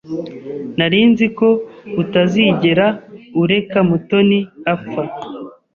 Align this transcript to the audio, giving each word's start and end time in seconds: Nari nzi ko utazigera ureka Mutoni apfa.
Nari 0.77 0.99
nzi 1.11 1.27
ko 1.37 1.49
utazigera 2.03 2.87
ureka 3.41 3.77
Mutoni 3.89 4.39
apfa. 4.73 5.03